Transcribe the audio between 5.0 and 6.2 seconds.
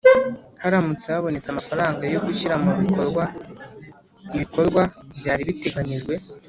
byari biteganyijwe